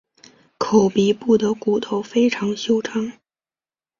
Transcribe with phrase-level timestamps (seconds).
[0.57, 3.13] 口鼻部的骨头非常修长。